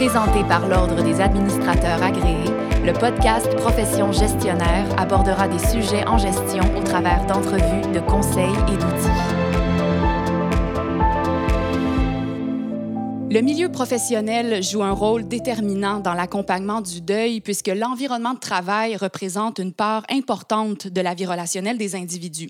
[0.00, 2.50] Présenté par l'Ordre des administrateurs agréés,
[2.86, 8.78] le podcast Profession gestionnaire abordera des sujets en gestion au travers d'entrevues, de conseils et
[8.78, 9.20] d'outils.
[13.30, 18.96] Le milieu professionnel joue un rôle déterminant dans l'accompagnement du deuil puisque l'environnement de travail
[18.96, 22.48] représente une part importante de la vie relationnelle des individus.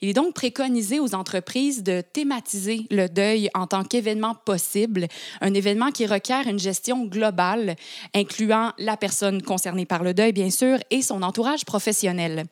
[0.00, 5.08] Il est donc préconisé aux entreprises de thématiser le deuil en tant qu'événement possible,
[5.40, 7.76] un événement qui requiert une gestion globale,
[8.14, 12.44] incluant la personne concernée par le deuil, bien sûr, et son entourage professionnel.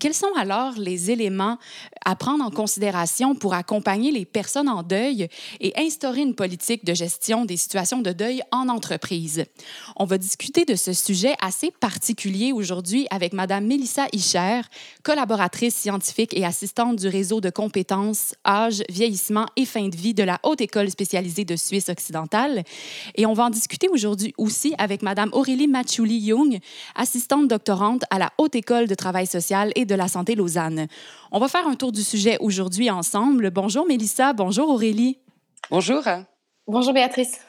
[0.00, 1.58] Quels sont alors les éléments
[2.04, 5.28] à prendre en considération pour accompagner les personnes en deuil
[5.60, 9.44] et instaurer une politique de gestion des situations de deuil en entreprise?
[9.96, 14.62] On va discuter de ce sujet assez particulier aujourd'hui avec Mme Mélissa Hicher,
[15.02, 16.44] collaboratrice scientifique et
[16.94, 21.44] du réseau de compétences âge, vieillissement et fin de vie de la Haute École spécialisée
[21.44, 22.62] de Suisse occidentale.
[23.14, 26.58] Et on va en discuter aujourd'hui aussi avec Mme Aurélie Machouli-Young,
[26.94, 30.86] assistante doctorante à la Haute École de travail social et de la santé Lausanne.
[31.30, 33.50] On va faire un tour du sujet aujourd'hui ensemble.
[33.50, 35.18] Bonjour Mélissa, bonjour Aurélie.
[35.70, 36.02] Bonjour.
[36.66, 37.45] Bonjour Béatrice.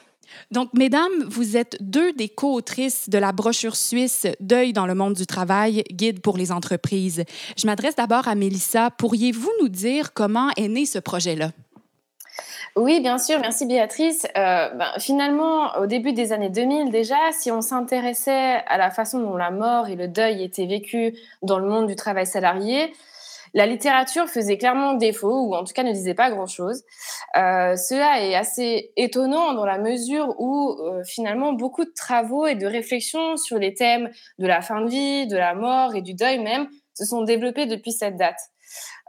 [0.50, 5.14] Donc, mesdames, vous êtes deux des co-autrices de la brochure suisse Deuil dans le monde
[5.14, 7.24] du travail, guide pour les entreprises.
[7.56, 8.90] Je m'adresse d'abord à Mélissa.
[8.90, 11.50] Pourriez-vous nous dire comment est né ce projet-là?
[12.76, 13.40] Oui, bien sûr.
[13.40, 14.26] Merci Béatrice.
[14.36, 19.18] Euh, ben, finalement, au début des années 2000 déjà, si on s'intéressait à la façon
[19.18, 21.12] dont la mort et le deuil étaient vécus
[21.42, 22.92] dans le monde du travail salarié,
[23.54, 26.82] la littérature faisait clairement défaut, ou en tout cas ne disait pas grand-chose.
[27.36, 32.54] Euh, cela est assez étonnant dans la mesure où euh, finalement beaucoup de travaux et
[32.54, 36.14] de réflexions sur les thèmes de la fin de vie, de la mort et du
[36.14, 38.38] deuil même se sont développés depuis cette date.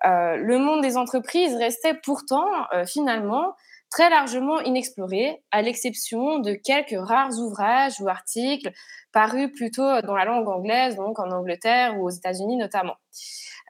[0.06, 2.46] Euh, le monde des entreprises restait pourtant
[2.86, 3.54] finalement
[3.90, 8.72] très largement inexploré, à l'exception de quelques rares ouvrages ou articles
[9.12, 12.96] parus plutôt dans la langue anglaise, donc en Angleterre ou aux États-Unis notamment.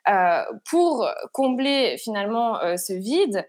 [0.08, 3.46] Euh, pour combler finalement euh, ce vide,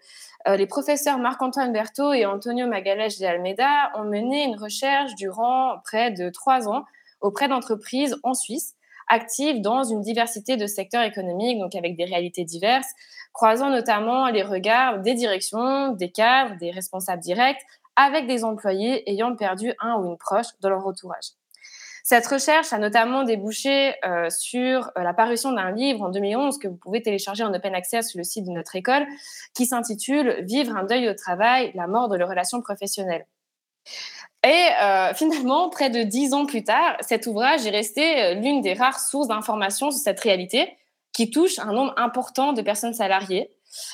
[0.49, 5.78] euh, les professeurs Marc-Antoine Berthaud et Antonio Magalhães de Almeida ont mené une recherche durant
[5.84, 6.84] près de trois ans
[7.21, 8.75] auprès d'entreprises en Suisse
[9.09, 12.91] actives dans une diversité de secteurs économiques, donc avec des réalités diverses,
[13.33, 17.60] croisant notamment les regards des directions, des cadres, des responsables directs,
[17.97, 21.33] avec des employés ayant perdu un ou une proche dans leur entourage.
[22.10, 26.66] Cette recherche a notamment débouché euh, sur euh, la parution d'un livre en 2011 que
[26.66, 29.06] vous pouvez télécharger en open access sur le site de notre école,
[29.54, 33.28] qui s'intitule Vivre un deuil au travail, la mort de la relation professionnelle.
[34.44, 38.72] Et euh, finalement, près de dix ans plus tard, cet ouvrage est resté l'une des
[38.72, 40.69] rares sources d'informations sur cette réalité
[41.21, 43.51] qui touche un nombre important de personnes salariées.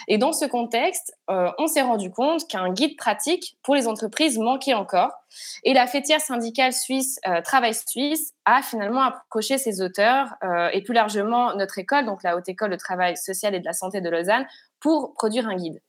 [0.06, 4.38] Et dans ce contexte, euh, on s'est rendu compte qu'un guide pratique pour les entreprises
[4.38, 5.10] manquait encore.
[5.64, 10.82] Et la fêtière syndicale suisse euh, Travail Suisse a finalement approché ses auteurs euh, et
[10.82, 14.00] plus largement notre école, donc la Haute École de Travail Social et de la Santé
[14.00, 14.46] de Lausanne,
[14.78, 15.82] pour produire un guide.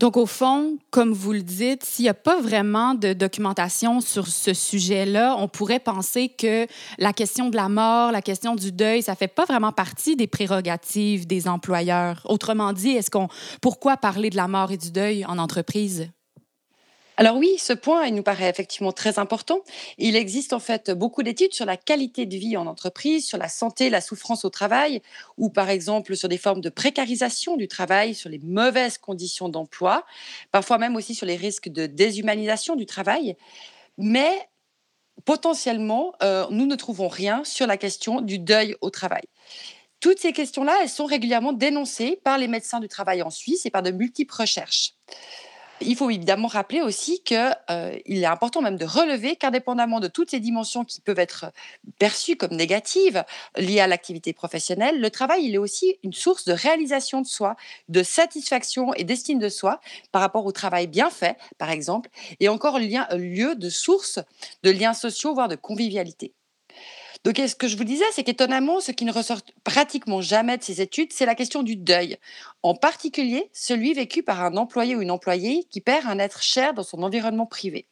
[0.00, 4.28] Donc, au fond, comme vous le dites, s'il n'y a pas vraiment de documentation sur
[4.28, 6.66] ce sujet-là, on pourrait penser que
[6.96, 10.16] la question de la mort, la question du deuil, ça ne fait pas vraiment partie
[10.16, 12.22] des prérogatives des employeurs.
[12.24, 13.28] Autrement dit, est-ce qu'on,
[13.60, 16.08] pourquoi parler de la mort et du deuil en entreprise?
[17.20, 19.60] Alors oui, ce point, il nous paraît effectivement très important.
[19.98, 23.50] Il existe en fait beaucoup d'études sur la qualité de vie en entreprise, sur la
[23.50, 25.02] santé, la souffrance au travail,
[25.36, 30.06] ou par exemple sur des formes de précarisation du travail, sur les mauvaises conditions d'emploi,
[30.50, 33.36] parfois même aussi sur les risques de déshumanisation du travail.
[33.98, 34.48] Mais
[35.26, 39.24] potentiellement, euh, nous ne trouvons rien sur la question du deuil au travail.
[40.00, 43.70] Toutes ces questions-là, elles sont régulièrement dénoncées par les médecins du travail en Suisse et
[43.70, 44.94] par de multiples recherches.
[45.82, 50.30] Il faut évidemment rappeler aussi qu'il euh, est important même de relever qu'indépendamment de toutes
[50.30, 51.46] ces dimensions qui peuvent être
[51.98, 53.24] perçues comme négatives
[53.56, 57.56] liées à l'activité professionnelle, le travail, il est aussi une source de réalisation de soi,
[57.88, 59.80] de satisfaction et d'estime de soi
[60.12, 62.10] par rapport au travail bien fait, par exemple,
[62.40, 64.18] et encore lien, lieu de source
[64.62, 66.34] de liens sociaux, voire de convivialité.
[67.24, 70.62] Donc, ce que je vous disais, c'est qu'étonnamment, ce qui ne ressort pratiquement jamais de
[70.62, 72.16] ces études, c'est la question du deuil.
[72.62, 76.72] En particulier, celui vécu par un employé ou une employée qui perd un être cher
[76.72, 77.86] dans son environnement privé.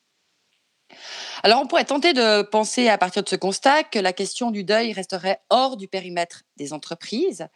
[1.42, 4.64] Alors, on pourrait tenter de penser à partir de ce constat que la question du
[4.64, 7.46] deuil resterait hors du périmètre des entreprises.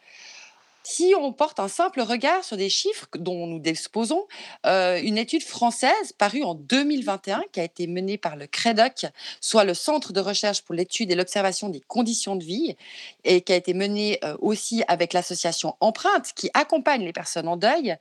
[0.85, 4.27] Si on porte un simple regard sur des chiffres dont nous disposons,
[4.65, 9.05] euh, une étude française parue en 2021 qui a été menée par le CREDOC,
[9.39, 12.75] soit le Centre de recherche pour l'étude et l'observation des conditions de vie,
[13.23, 17.55] et qui a été menée euh, aussi avec l'association Empreinte qui accompagne les personnes en
[17.55, 17.95] deuil,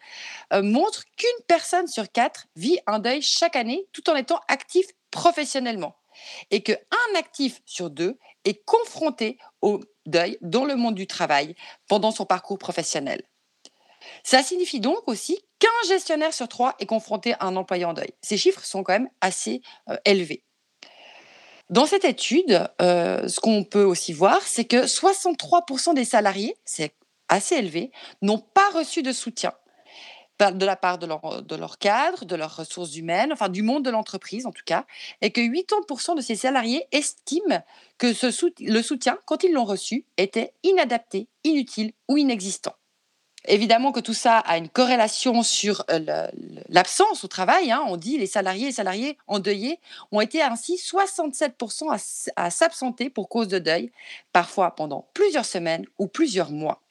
[0.52, 4.86] euh, montre qu'une personne sur quatre vit un deuil chaque année tout en étant actif
[5.12, 5.94] professionnellement
[6.50, 6.76] et qu'un
[7.16, 11.54] actif sur deux est confronté au deuil dans le monde du travail
[11.88, 13.22] pendant son parcours professionnel.
[14.24, 18.12] Ça signifie donc aussi qu'un gestionnaire sur trois est confronté à un employé en deuil.
[18.20, 20.44] Ces chiffres sont quand même assez euh, élevés.
[21.70, 26.94] Dans cette étude, euh, ce qu'on peut aussi voir, c'est que 63% des salariés, c'est
[27.28, 29.52] assez élevé, n'ont pas reçu de soutien
[30.50, 33.84] de la part de leur, de leur cadre, de leurs ressources humaines, enfin du monde
[33.84, 34.84] de l'entreprise en tout cas,
[35.20, 37.62] et que 80% de ces salariés estiment
[37.98, 38.08] que
[38.60, 42.74] le soutien, quand ils l'ont reçu, était inadapté, inutile ou inexistant.
[43.46, 46.28] Évidemment que tout ça a une corrélation sur euh,
[46.68, 47.72] l'absence au travail.
[47.72, 47.82] Hein.
[47.88, 49.80] On dit les salariés et salariés endeuillés
[50.12, 53.90] ont été ainsi 67% à, à s'absenter pour cause de deuil,
[54.32, 56.82] parfois pendant plusieurs semaines ou plusieurs mois.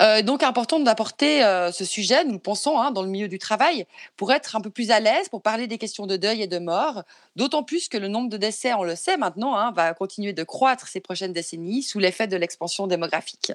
[0.00, 3.38] Euh, donc important d'apporter euh, ce sujet, nous le pensons, hein, dans le milieu du
[3.38, 3.86] travail,
[4.16, 6.58] pour être un peu plus à l'aise, pour parler des questions de deuil et de
[6.58, 7.02] mort,
[7.34, 10.44] d'autant plus que le nombre de décès, on le sait maintenant, hein, va continuer de
[10.44, 13.52] croître ces prochaines décennies sous l'effet de l'expansion démographique.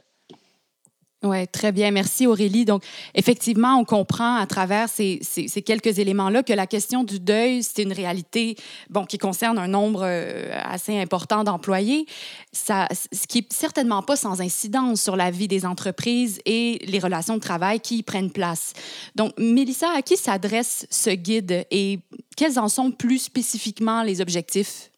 [1.23, 1.91] Oui, très bien.
[1.91, 2.65] Merci Aurélie.
[2.65, 2.83] Donc,
[3.15, 5.21] effectivement, on comprend à travers ces,
[5.65, 8.57] quelques éléments-là que la question du deuil, c'est une réalité
[8.89, 12.05] bon, qui concerne un nombre euh, assez important d'employés,
[12.51, 17.35] ce qui est certainement pas sans incidence sur la vie des entreprises et les relations
[17.35, 18.73] de travail qui y prennent place.
[19.15, 21.99] Donc, Mélissa, à qui s'adresse ce guide et
[22.35, 24.89] quels en sont plus spécifiquement les objectifs?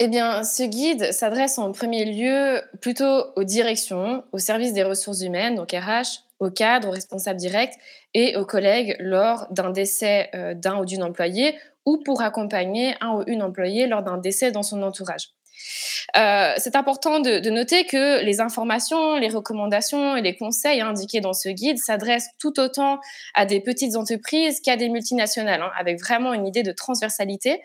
[0.00, 5.22] Eh bien, ce guide s'adresse en premier lieu plutôt aux directions, aux services des ressources
[5.22, 7.74] humaines, donc RH, aux cadres, aux responsables directs
[8.12, 11.56] et aux collègues lors d'un décès euh, d'un ou d'une employée
[11.86, 15.30] ou pour accompagner un ou une employée lors d'un décès dans son entourage.
[16.16, 21.32] Euh, c'est important de, noter que les informations, les recommandations et les conseils indiqués dans
[21.32, 23.00] ce guide s'adressent tout autant
[23.34, 27.62] à des petites entreprises qu'à des multinationales, hein, avec vraiment une idée de transversalité.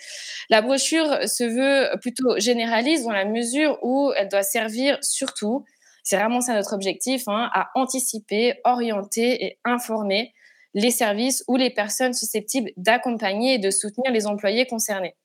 [0.50, 5.66] La brochure se veut plutôt généraliste dans la mesure où elle doit servir surtout,
[6.04, 10.34] c'est vraiment ça notre objectif, hein, à anticiper, orienter et informer
[10.74, 15.16] les services ou les personnes susceptibles d'accompagner et de soutenir les employés concernés.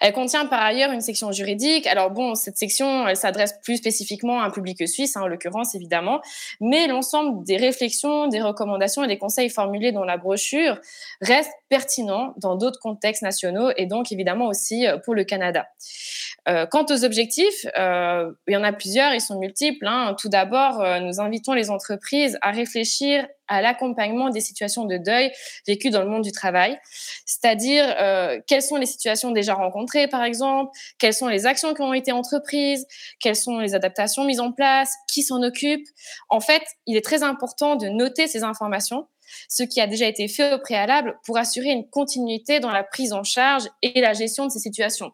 [0.00, 1.86] Elle contient par ailleurs une section juridique.
[1.86, 5.74] Alors bon, cette section, elle s'adresse plus spécifiquement à un public suisse, hein, en l'occurrence
[5.74, 6.20] évidemment,
[6.60, 10.78] mais l'ensemble des réflexions, des recommandations et des conseils formulés dans la brochure
[11.20, 15.66] reste pertinent dans d'autres contextes nationaux et donc évidemment aussi euh, pour le Canada.
[16.46, 19.86] Euh, quant aux objectifs, euh, il y en a plusieurs, ils sont multiples.
[19.86, 20.14] Hein.
[20.18, 25.30] Tout d'abord, nous invitons les entreprises à réfléchir à l'accompagnement des situations de deuil
[25.66, 26.78] vécues dans le monde du travail,
[27.26, 31.82] c'est-à-dire euh, quelles sont les situations déjà rencontrées, par exemple, quelles sont les actions qui
[31.82, 32.86] ont été entreprises,
[33.20, 35.86] quelles sont les adaptations mises en place, qui s'en occupe?
[36.28, 39.06] En fait, il est très important de noter ces informations
[39.48, 43.12] ce qui a déjà été fait au préalable pour assurer une continuité dans la prise
[43.12, 45.12] en charge et la gestion de ces situations.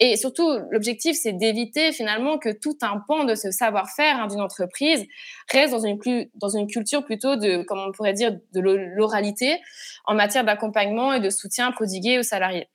[0.00, 4.40] Et surtout, l'objectif, c'est d'éviter finalement que tout un pan de ce savoir-faire hein, d'une
[4.40, 5.04] entreprise
[5.52, 5.98] reste dans une,
[6.34, 9.60] dans une culture plutôt de, comme on pourrait dire, de l'oralité
[10.06, 12.68] en matière d'accompagnement et de soutien prodigué aux salariés.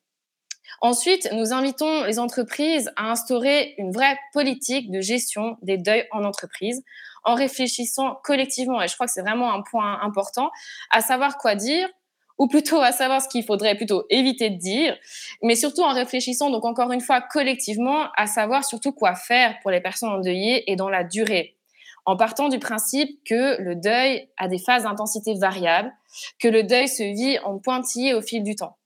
[0.81, 6.23] Ensuite, nous invitons les entreprises à instaurer une vraie politique de gestion des deuils en
[6.23, 6.83] entreprise
[7.25, 10.51] en réfléchissant collectivement, et je crois que c'est vraiment un point important,
[10.89, 11.89] à savoir quoi dire,
[12.37, 14.97] ou plutôt à savoir ce qu'il faudrait plutôt éviter de dire,
[15.43, 19.71] mais surtout en réfléchissant, donc encore une fois, collectivement, à savoir surtout quoi faire pour
[19.71, 21.57] les personnes endeuillées et dans la durée,
[22.05, 25.91] en partant du principe que le deuil a des phases d'intensité variables,
[26.39, 28.77] que le deuil se vit en pointillé au fil du temps.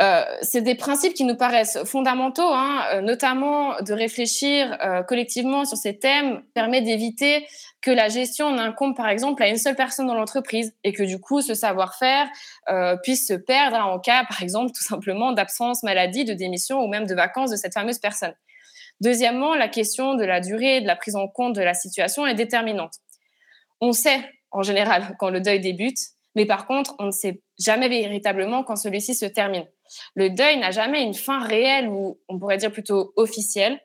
[0.00, 5.66] Euh, c'est des principes qui nous paraissent fondamentaux, hein, euh, notamment de réfléchir euh, collectivement
[5.66, 7.46] sur ces thèmes permet d'éviter
[7.82, 11.20] que la gestion n'incombe par exemple à une seule personne dans l'entreprise et que du
[11.20, 12.28] coup ce savoir-faire
[13.02, 17.06] puisse se perdre en cas par exemple tout simplement d'absence, maladie, de démission ou même
[17.06, 18.34] de vacances de cette fameuse personne.
[19.00, 22.26] Deuxièmement, la question de la durée et de la prise en compte de la situation
[22.26, 22.96] est déterminante.
[23.80, 25.98] On sait en général quand le deuil débute,
[26.34, 29.64] mais par contre, on ne sait jamais véritablement quand celui-ci se termine.
[30.14, 33.80] Le deuil n'a jamais une fin réelle ou on pourrait dire plutôt officielle.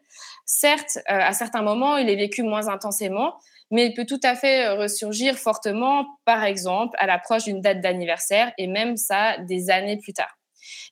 [0.46, 3.36] Certes, euh, à certains moments, il est vécu moins intensément,
[3.72, 7.82] mais il peut tout à fait euh, ressurgir fortement, par exemple, à l'approche d'une date
[7.82, 10.38] d'anniversaire et même ça des années plus tard.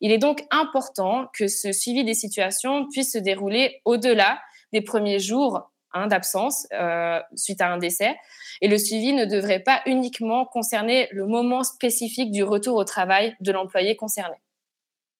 [0.01, 4.39] Il est donc important que ce suivi des situations puisse se dérouler au-delà
[4.71, 8.15] des premiers jours hein, d'absence euh, suite à un décès.
[8.61, 13.35] Et le suivi ne devrait pas uniquement concerner le moment spécifique du retour au travail
[13.39, 14.35] de l'employé concerné.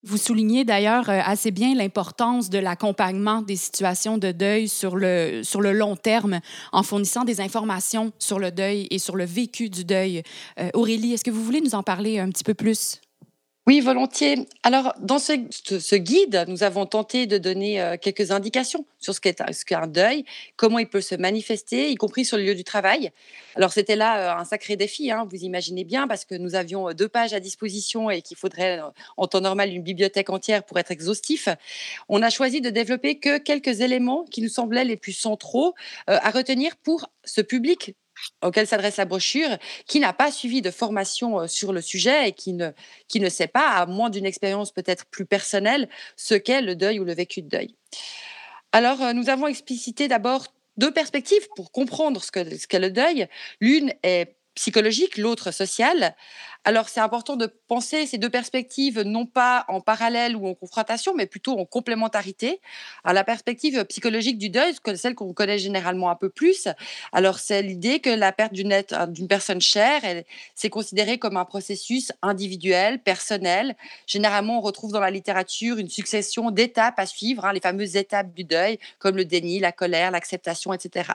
[0.05, 5.41] Vous soulignez d'ailleurs euh, assez bien l'importance de l'accompagnement des situations de deuil sur le,
[5.43, 6.41] sur le long terme
[6.74, 10.24] en fournissant des informations sur le deuil et sur le vécu du deuil.
[10.60, 13.00] Euh, Aurélie, est-ce que vous voulez nous en parler un petit peu plus?
[13.65, 14.46] Oui, volontiers.
[14.63, 19.39] Alors, dans ce, guide, nous avons tenté de donner euh, quelques indications sur ce qu'est
[19.72, 20.25] un deuil,
[20.58, 23.12] comment il peut se manifester, y compris sur le lieu du travail.
[23.55, 26.89] Alors, c'était là euh, un sacré défi, hein, vous imaginez bien, parce que nous avions
[26.89, 28.82] euh, deux pages à disposition et qu'il faudrait,
[29.15, 31.48] en temps normal, une bibliothèque entière pour être exhaustif.
[32.10, 35.74] On a choisi de développer que quelques éléments qui nous semblaient les plus centraux
[36.08, 37.96] à retenir pour ce public
[38.41, 42.32] auquel s'adresse la brochure, qui n'a pas suivi de formation euh, sur le sujet et
[42.32, 42.72] qui ne,
[43.08, 47.00] qui ne sait pas, à moins d'une expérience peut-être plus personnelle, ce qu'est le deuil
[47.00, 47.75] ou le vécu de deuil.
[48.72, 53.27] Alors, euh, nous avons explicité d'abord deux perspectives pour comprendre ce qu'est ce le deuil.
[53.62, 56.15] L'une est psychologique, l'autre sociale.
[56.65, 61.13] Alors c'est important de penser ces deux perspectives non pas en parallèle ou en confrontation,
[61.13, 62.62] mais plutôt en complémentarité.
[63.03, 66.69] À la perspective psychologique du deuil, celle qu'on connaît généralement un peu plus,
[67.12, 70.01] alors c'est l'idée que la perte d'une personne chère,
[70.55, 73.75] c'est considéré comme un processus individuel, personnel.
[74.07, 78.33] Généralement, on retrouve dans la littérature une succession d'étapes à suivre, hein, les fameuses étapes
[78.33, 81.10] du deuil, comme le déni, la colère, l'acceptation, etc.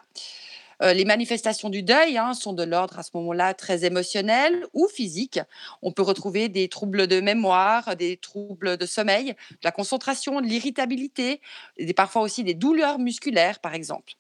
[0.83, 4.87] Euh, les manifestations du deuil hein, sont de l'ordre à ce moment-là très émotionnel ou
[4.89, 5.41] physique.
[5.83, 10.47] On peut retrouver des troubles de mémoire, des troubles de sommeil, de la concentration, de
[10.47, 11.41] l'irritabilité,
[11.77, 14.15] et parfois aussi des douleurs musculaires, par exemple.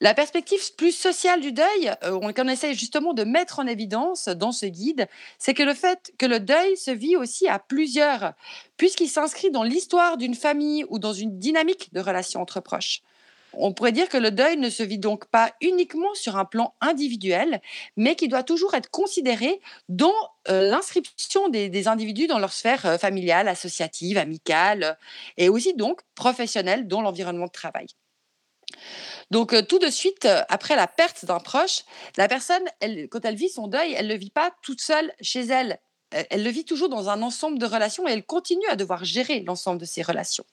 [0.00, 4.50] La perspective plus sociale du deuil, euh, qu'on essaie justement de mettre en évidence dans
[4.50, 5.08] ce guide,
[5.38, 8.32] c'est que le fait que le deuil se vit aussi à plusieurs,
[8.76, 13.02] puisqu'il s'inscrit dans l'histoire d'une famille ou dans une dynamique de relations entre proches.
[13.56, 16.74] On pourrait dire que le deuil ne se vit donc pas uniquement sur un plan
[16.80, 17.60] individuel,
[17.96, 20.14] mais qui doit toujours être considéré dans
[20.48, 24.94] euh, l'inscription des, individus dans leur sphère euh, familiale, associative, amicale, euh,
[25.36, 27.86] et aussi donc professionnelle dans l'environnement de travail.
[29.30, 31.82] Donc tout de suite, après la perte d'un proche,
[32.16, 32.64] la personne,
[33.10, 35.78] quand elle vit son deuil, elle ne le vit pas toute seule chez elle.
[36.10, 39.40] Elle le vit toujours dans un ensemble de relations et elle continue à devoir gérer
[39.40, 40.44] l'ensemble de ces relations.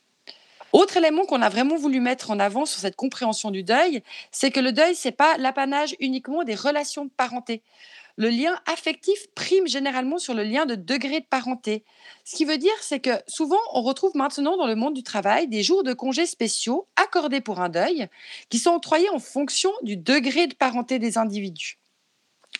[0.73, 4.51] Autre élément qu'on a vraiment voulu mettre en avant sur cette compréhension du deuil, c'est
[4.51, 7.61] que le deuil, c'est pas l'apanage uniquement des relations de parenté.
[8.17, 11.83] Le lien affectif prime généralement sur le lien de degré de parenté.
[12.23, 15.47] Ce qui veut dire, c'est que souvent, on retrouve maintenant dans le monde du travail
[15.47, 18.07] des jours de congés spéciaux accordés pour un deuil
[18.49, 21.80] qui sont octroyés en fonction du degré de parenté des individus.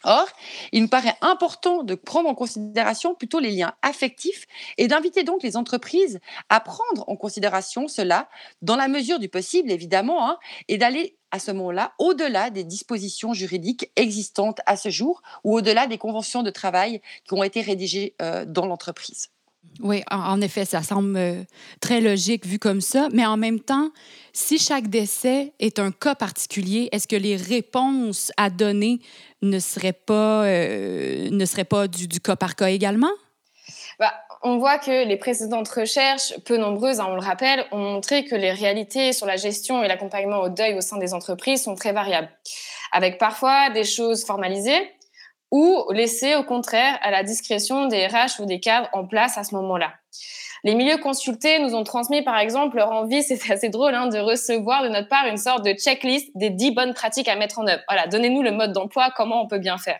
[0.03, 0.27] Or,
[0.71, 4.45] il me paraît important de prendre en considération plutôt les liens affectifs
[4.77, 8.29] et d'inviter donc les entreprises à prendre en considération cela
[8.61, 13.33] dans la mesure du possible, évidemment, hein, et d'aller à ce moment-là au-delà des dispositions
[13.33, 18.15] juridiques existantes à ce jour ou au-delà des conventions de travail qui ont été rédigées
[18.21, 19.29] euh, dans l'entreprise.
[19.79, 21.43] Oui, en effet, ça semble euh,
[21.79, 23.89] très logique vu comme ça, mais en même temps,
[24.31, 28.99] si chaque décès est un cas particulier, est-ce que les réponses à donner
[29.41, 33.09] ne seraient pas, euh, ne seraient pas du, cas par cas également?
[33.97, 34.13] Bah,
[34.43, 38.35] on voit que les précédentes recherches, peu nombreuses, hein, on le rappelle, ont montré que
[38.35, 41.91] les réalités sur la gestion et l'accompagnement au deuil au sein des entreprises sont très
[41.91, 42.29] variables,
[42.91, 44.91] avec parfois des choses formalisées,
[45.51, 49.43] ou laisser au contraire à la discrétion des RH ou des cadres en place à
[49.43, 49.93] ce moment-là.
[50.63, 54.19] Les milieux consultés nous ont transmis par exemple leur envie, c'est assez drôle, hein, de
[54.19, 57.67] recevoir de notre part une sorte de checklist des dix bonnes pratiques à mettre en
[57.67, 57.81] œuvre.
[57.87, 59.99] Voilà, donnez-nous le mode d'emploi, comment on peut bien faire.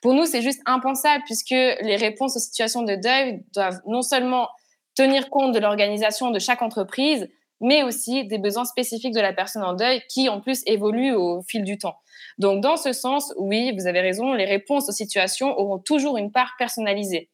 [0.00, 4.48] Pour nous, c'est juste impensable puisque les réponses aux situations de deuil doivent non seulement
[4.96, 7.28] tenir compte de l'organisation de chaque entreprise,
[7.60, 11.42] mais aussi des besoins spécifiques de la personne en deuil qui, en plus, évoluent au
[11.42, 11.96] fil du temps.
[12.38, 16.32] Donc, dans ce sens, oui, vous avez raison, les réponses aux situations auront toujours une
[16.32, 17.30] part personnalisée.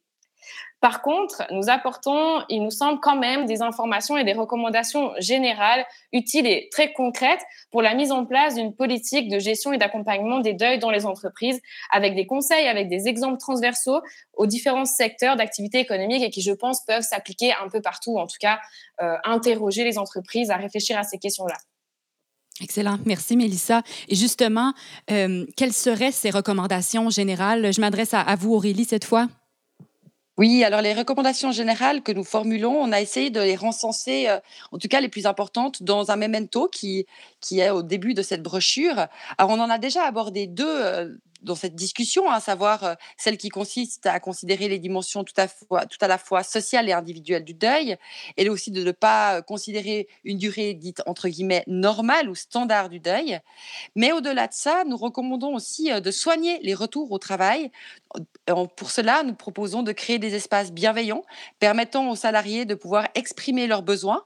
[0.81, 5.87] Par contre, nous apportons, il nous semble quand même, des informations et des recommandations générales,
[6.13, 10.39] utiles et très concrètes pour la mise en place d'une politique de gestion et d'accompagnement
[10.39, 11.61] des deuils dans les entreprises,
[11.91, 14.01] avec des conseils, avec des exemples transversaux
[14.35, 18.27] aux différents secteurs d'activité économique et qui, je pense, peuvent s'appliquer un peu partout, en
[18.27, 18.61] tout cas,
[19.01, 21.57] euh, interroger les entreprises à réfléchir à ces questions-là.
[22.61, 22.99] Excellent.
[23.05, 23.83] Merci, Mélissa.
[24.09, 24.73] Et justement,
[25.11, 27.73] euh, quelles seraient ces recommandations générales?
[27.73, 29.29] Je m'adresse à, vous, Aurélie, cette fois.
[30.39, 34.39] Oui, alors les recommandations générales que nous formulons, on a essayé de les recenser, euh,
[34.71, 37.07] en tout cas les plus importantes, dans un memento qui,
[37.41, 39.07] qui est au début de cette brochure.
[39.39, 41.09] Alors on en a déjà abordé deux euh,
[41.43, 46.09] dans cette discussion, à savoir euh, celle qui consiste à considérer les dimensions tout à,
[46.09, 47.97] la fois sociales et individuelles du deuil,
[48.37, 53.01] et aussi de ne pas considérer une durée dite entre guillemets normale ou standard du
[53.01, 53.41] deuil.
[53.95, 57.71] Mais au-delà de ça, nous recommandons aussi euh, de soigner les retours au travail.
[58.77, 61.25] Pour cela, nous proposons de créer des espaces bienveillants
[61.59, 64.25] permettant aux salariés de pouvoir exprimer leurs besoins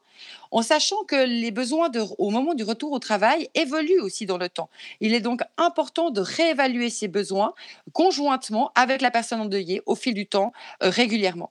[0.51, 4.49] en sachant que les besoins au moment du retour au travail évoluent aussi dans le
[4.49, 4.71] temps.
[5.01, 7.55] Il est donc important de réévaluer ces besoins
[7.93, 10.53] conjointement avec la personne endeuillée au fil du temps
[10.83, 11.51] euh, régulièrement.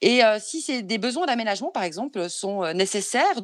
[0.00, 3.40] Et euh, si des besoins d'aménagement, par exemple, sont euh, nécessaires,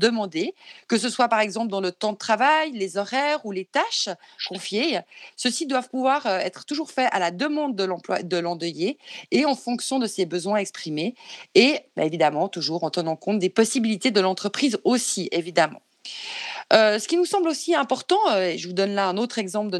[0.00, 0.54] demander,
[0.88, 4.08] que ce soit par exemple dans le temps de travail, les horaires ou les tâches
[4.48, 4.98] confiées.
[5.36, 8.98] Ceux-ci doivent pouvoir être toujours faits à la demande de l'endeuillé
[9.30, 11.14] et en fonction de ses besoins exprimés.
[11.54, 15.80] Et bah, évidemment, toujours en tenant compte des possibilités de l'entreprise aussi, évidemment.
[16.72, 19.38] Euh, ce qui nous semble aussi important, euh, et je vous donne là un autre
[19.38, 19.78] exemple de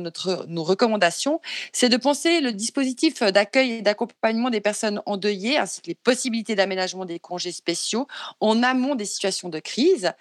[0.49, 1.41] nos recommandations,
[1.73, 6.57] c'est de penser le dispositif d'accueil et d'accompagnement des personnes endeuillées, ainsi que les possibilités
[6.57, 8.09] d'aménagement des congés spéciaux
[8.41, 10.13] en amont des situations de crise.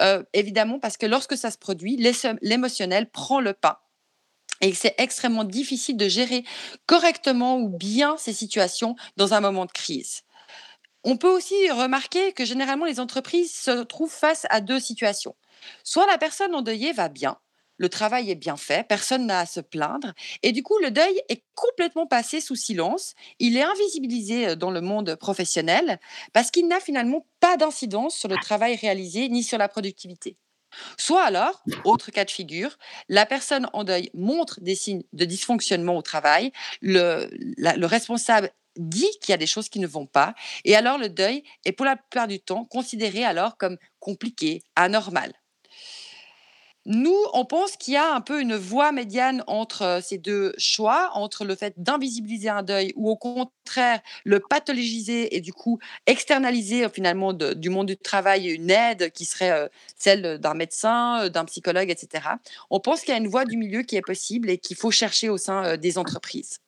[0.00, 1.96] Euh, évidemment, parce que lorsque ça se produit,
[2.42, 3.82] l'émotionnel prend le pas
[4.60, 6.44] et c'est extrêmement difficile de gérer
[6.86, 10.22] correctement ou bien ces situations dans un moment de crise.
[11.04, 15.36] On peut aussi remarquer que généralement les entreprises se trouvent face à deux situations.
[15.84, 17.38] Soit la personne endeuillée va bien,
[17.78, 21.20] le travail est bien fait, personne n'a à se plaindre, et du coup le deuil
[21.28, 26.00] est complètement passé sous silence, il est invisibilisé euh, dans le monde professionnel
[26.32, 30.36] parce qu'il n'a finalement pas d'incidence sur le travail réalisé ni sur la productivité.
[30.98, 32.76] Soit alors, autre cas de figure,
[33.08, 39.08] la personne en deuil montre des signes de dysfonctionnement au travail, le, le responsable dit
[39.22, 40.34] qu'il y a des choses qui ne vont pas,
[40.64, 45.32] et alors le deuil est pour la plupart du temps considéré alors comme compliqué, anormal.
[46.88, 50.54] Nous, on pense qu'il y a un peu une voie médiane entre euh, ces deux
[50.56, 55.80] choix, entre le fait d'invisibiliser un deuil ou au contraire le pathologiser et du coup
[56.06, 59.66] externaliser euh, finalement du monde du travail une aide qui serait euh,
[59.96, 62.28] celle d'un médecin, d'un psychologue, etc.
[62.70, 64.92] On pense qu'il y a une voie du milieu qui est possible et qu'il faut
[64.92, 66.60] chercher au sein des entreprises.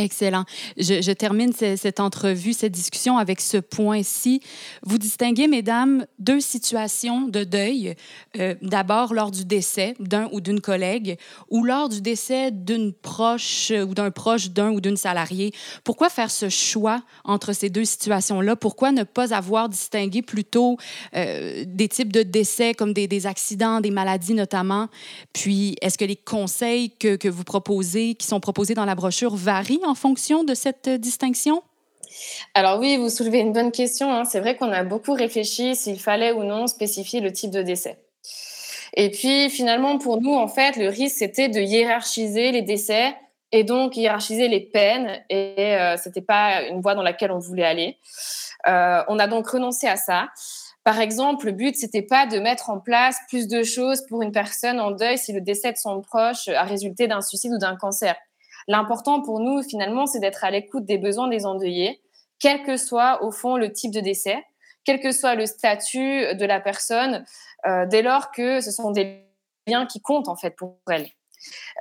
[0.00, 0.44] Excellent.
[0.76, 4.40] Je, termine cette entrevue, cette discussion avec ce point-ci.
[4.84, 7.96] Vous distinguez, mesdames, deux situations de deuil.
[8.38, 11.18] Euh, d'abord, lors du décès d'un ou d'une collègue
[11.50, 15.52] ou lors du décès d'une proche ou d'un proche d'un ou d'une salariée.
[15.82, 18.54] Pourquoi faire ce choix entre ces deux situations-là?
[18.54, 20.76] Pourquoi ne pas avoir distingué plutôt
[21.16, 24.86] euh, des types de décès comme des, des, accidents, des maladies notamment?
[25.32, 29.34] Puis, est-ce que les conseils que, que vous proposez, qui sont proposés dans la brochure,
[29.34, 31.62] varient en fonction de cette distinction?
[32.54, 34.12] Alors oui, vous soulevez une bonne question.
[34.12, 34.24] Hein.
[34.24, 37.98] C'est vrai qu'on a beaucoup réfléchi s'il fallait ou non spécifier le type de décès.
[38.94, 43.14] Et puis finalement, pour nous, en fait, le risque, c'était de hiérarchiser les décès
[43.52, 45.22] et donc hiérarchiser les peines.
[45.28, 47.96] Et euh, ce n'était pas une voie dans laquelle on voulait aller.
[48.66, 50.28] Euh, on a donc renoncé à ça.
[50.84, 54.32] Par exemple, le but, c'était pas de mettre en place plus de choses pour une
[54.32, 57.76] personne en deuil si le décès de son proche a résulté d'un suicide ou d'un
[57.76, 58.16] cancer.
[58.68, 62.00] L'important pour nous, finalement, c'est d'être à l'écoute des besoins des endeuillés,
[62.38, 64.44] quel que soit, au fond, le type de décès,
[64.84, 67.24] quel que soit le statut de la personne,
[67.66, 69.24] euh, dès lors que ce sont des
[69.66, 71.08] liens qui comptent, en fait, pour elle.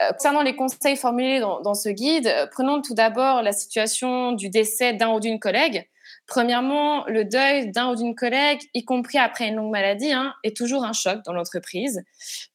[0.02, 4.50] Euh, concernant les conseils formulés dans, dans ce guide, prenons tout d'abord la situation du
[4.50, 5.88] décès d'un ou d'une collègue.
[6.28, 10.56] Premièrement, le deuil d'un ou d'une collègue, y compris après une longue maladie, hein, est
[10.56, 12.04] toujours un choc dans l'entreprise.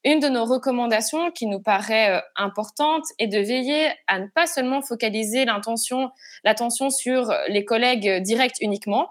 [0.03, 4.45] Une de nos recommandations qui nous paraît euh, importante est de veiller à ne pas
[4.45, 9.09] seulement focaliser l'attention sur les collègues directs uniquement.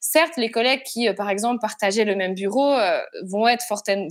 [0.00, 3.64] Certes, les collègues qui, euh, par exemple, partageaient le même bureau euh, vont être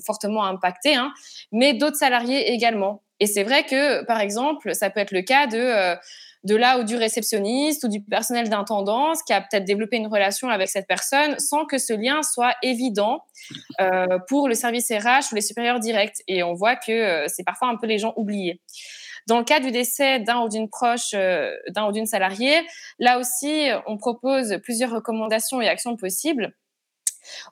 [0.05, 1.11] fortement impactés, hein,
[1.51, 3.03] mais d'autres salariés également.
[3.19, 5.97] Et c'est vrai que, par exemple, ça peut être le cas de
[6.43, 10.49] de là ou du réceptionniste ou du personnel d'intendance qui a peut-être développé une relation
[10.49, 13.25] avec cette personne sans que ce lien soit évident
[13.81, 16.21] euh, pour le service RH ou les supérieurs directs.
[16.27, 18.61] Et on voit que euh, c'est parfois un peu les gens oubliés.
[19.27, 22.61] Dans le cas du décès d'un ou d'une proche, euh, d'un ou d'une salariée,
[22.99, 26.53] là aussi, on propose plusieurs recommandations et actions possibles.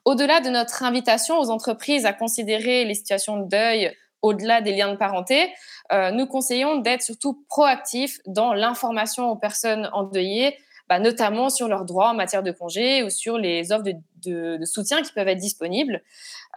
[0.04, 4.90] Au-delà de notre invitation aux entreprises à considérer les situations de deuil au-delà des liens
[4.90, 5.52] de parenté,
[5.92, 10.56] euh, nous conseillons d'être surtout proactifs dans l'information aux personnes endeuillées,
[10.88, 15.02] bah, notamment sur leurs droits en matière de congé ou sur les offres de, soutien
[15.02, 16.02] qui peuvent être disponibles.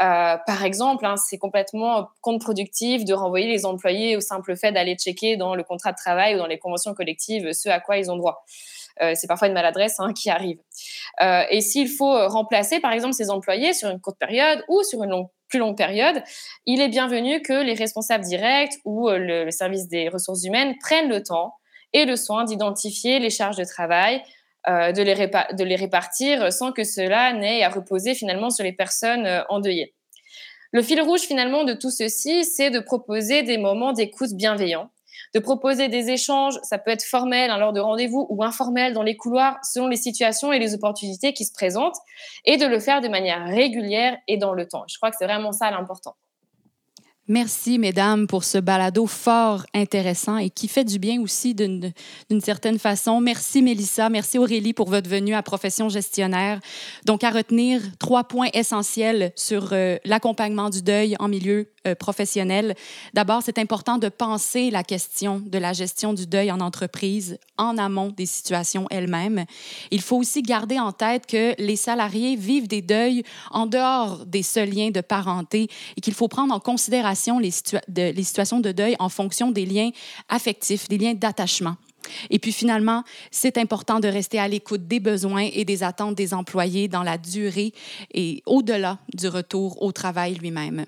[0.02, 4.96] Euh, par exemple, hein, c'est complètement contre-productif de renvoyer les employés au simple fait d'aller
[4.96, 8.10] checker dans le contrat de travail ou dans les conventions collectives ce à quoi ils
[8.10, 8.46] ont droit.
[9.02, 10.60] Euh, c'est parfois une maladresse hein, qui arrive.
[11.22, 15.12] et s'il faut remplacer, par exemple, ces employés sur une courte période ou sur une
[15.12, 16.24] longue plus longue période,
[16.66, 21.10] il est bienvenu que les responsables directs ou euh, le, service des ressources humaines prennent
[21.10, 21.54] le temps
[21.94, 24.24] et le soin d'identifier les charges de travail,
[24.70, 29.44] euh, de, les répartir sans que cela n'ait à reposer finalement sur les personnes euh,
[29.50, 29.94] endeuillées.
[30.72, 34.90] Le fil rouge finalement de tout ceci, c'est de proposer des moments d'écoute bienveillants
[35.34, 39.04] de proposer des échanges, ça peut être formel hein, lors de rendez-vous ou informel dans
[39.04, 41.98] les couloirs selon les situations et les opportunités qui se présentent,
[42.46, 44.84] et de le faire de manière régulière et dans le temps.
[44.88, 46.16] Je crois que c'est vraiment ça l'important.
[47.32, 51.94] Merci, mesdames, pour ce balado fort intéressant et qui fait du bien aussi d'une
[52.44, 53.22] certaine façon.
[53.22, 54.10] Merci, Mélissa.
[54.10, 56.60] Merci, Aurélie, pour votre venue à Profession gestionnaire.
[57.06, 62.76] Donc, à retenir trois points essentiels sur euh, l'accompagnement du deuil en milieu euh, professionnel.
[63.14, 67.78] D'abord, c'est important de penser la question de la gestion du deuil en entreprise en
[67.78, 69.46] amont des situations elles-mêmes.
[69.90, 74.44] Il faut aussi garder en tête que les salariés vivent des deuils en dehors des
[74.44, 77.52] seuls liens de parenté et qu'il faut prendre en considération les,
[77.96, 79.92] les situations de deuil en fonction des liens
[80.30, 81.76] affectifs, des liens d'attachement.
[82.30, 86.34] Et puis finalement, c'est important de rester à l'écoute des besoins et des attentes des
[86.34, 87.74] employés dans la durée
[88.14, 90.86] et au-delà du retour au travail lui-même.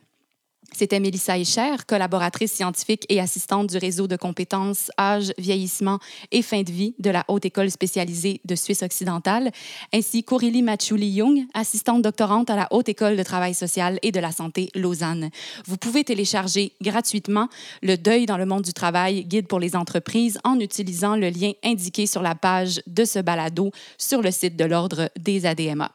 [0.75, 5.99] C'était Mélissa Echer, collaboratrice scientifique et assistante du réseau de compétences âge, vieillissement
[6.31, 9.51] et fin de vie de la Haute École spécialisée de Suisse occidentale,
[9.93, 14.31] ainsi qu'Aurélie Machouli-Young, assistante doctorante à la Haute École de travail social et de la
[14.31, 15.29] santé Lausanne.
[15.65, 17.49] Vous pouvez télécharger gratuitement
[17.83, 21.51] Le deuil dans le monde du travail, guide pour les entreprises, en utilisant le lien
[21.63, 25.91] indiqué sur la page de ce balado sur le site de l'Ordre des ADMA.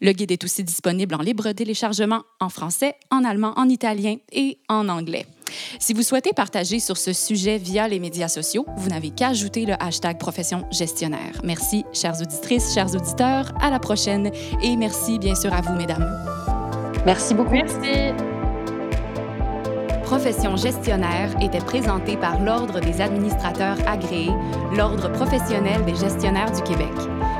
[0.00, 4.58] Le guide est aussi disponible en libre téléchargement en français, en allemand, en italien et
[4.68, 5.26] en anglais.
[5.78, 9.66] Si vous souhaitez partager sur ce sujet via les médias sociaux, vous n'avez qu'à ajouter
[9.66, 11.40] le hashtag profession gestionnaire.
[11.42, 13.52] Merci, chères auditrices, chers auditeurs.
[13.60, 14.30] À la prochaine
[14.62, 16.06] et merci bien sûr à vous, mesdames.
[17.06, 17.52] Merci beaucoup.
[17.52, 18.12] Merci.
[20.02, 24.32] Profession gestionnaire était présentée par l'Ordre des administrateurs agréés,
[24.74, 26.88] l'Ordre professionnel des gestionnaires du Québec.